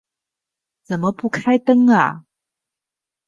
[0.81, 2.25] 怎么不开灯啊